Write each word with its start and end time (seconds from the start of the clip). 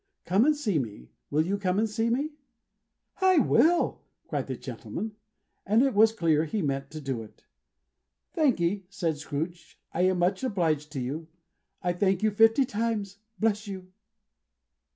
"Come 0.25 0.45
and 0.45 0.55
see 0.55 0.79
me. 0.79 1.11
Will 1.29 1.45
you 1.45 1.59
come 1.59 1.77
and 1.77 1.87
see 1.87 2.09
me?" 2.09 2.31
"I 3.21 3.37
will!" 3.37 4.01
cried 4.27 4.47
the 4.47 4.55
old 4.55 4.61
gentleman. 4.63 5.11
And 5.63 5.83
it 5.83 5.93
was 5.93 6.11
clear 6.11 6.43
he 6.45 6.63
meant 6.63 6.89
to 6.89 6.99
do 6.99 7.21
it. 7.21 7.43
"Thank'ee," 8.33 8.87
said 8.89 9.19
Scrooge. 9.19 9.79
"I 9.93 10.01
am 10.07 10.17
much 10.17 10.43
obliged 10.43 10.91
to 10.93 10.99
you. 10.99 11.27
I 11.83 11.93
thank 11.93 12.23
you 12.23 12.31
fifty 12.31 12.65
times. 12.65 13.19
Bless 13.39 13.67
you!" 13.67 13.91